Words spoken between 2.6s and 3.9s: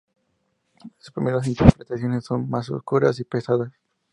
oscuras y pesadas.